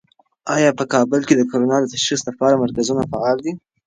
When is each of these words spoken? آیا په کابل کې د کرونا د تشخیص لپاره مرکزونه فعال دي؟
آیا 0.55 0.69
په 0.79 0.83
کابل 0.93 1.21
کې 1.27 1.33
د 1.37 1.41
کرونا 1.49 1.77
د 1.81 1.85
تشخیص 1.95 2.21
لپاره 2.29 2.61
مرکزونه 2.63 3.03
فعال 3.11 3.37
دي؟ 3.45 3.53